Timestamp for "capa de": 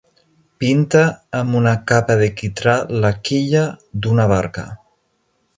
1.93-2.31